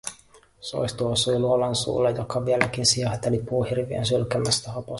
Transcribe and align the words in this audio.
Soihtu 0.59 1.07
osui 1.07 1.39
luolan 1.39 1.75
suulle, 1.75 2.11
joka 2.11 2.45
vieläkin 2.45 2.85
sihahteli 2.85 3.39
puuhirviön 3.39 4.05
sylkemästä 4.05 4.71
haposta. 4.71 4.89